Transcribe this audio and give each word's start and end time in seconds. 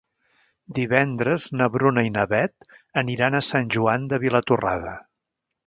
Divendres 0.77 1.45
na 1.59 1.67
Bruna 1.75 2.05
i 2.09 2.09
na 2.15 2.25
Beth 2.33 2.67
aniran 3.03 3.39
a 3.39 3.45
Sant 3.51 3.71
Joan 3.77 4.11
de 4.15 4.23
Vilatorrada. 4.27 4.99